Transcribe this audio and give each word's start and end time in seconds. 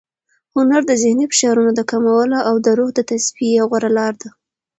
هنر 0.55 0.81
د 0.87 0.91
ذهني 1.01 1.25
فشارونو 1.31 1.71
د 1.75 1.81
کمولو 1.91 2.37
او 2.49 2.55
د 2.65 2.67
روح 2.77 2.89
د 2.95 2.99
تصفیې 3.09 3.61
غوره 3.69 3.89
لار 3.97 4.13
ده. 4.21 4.29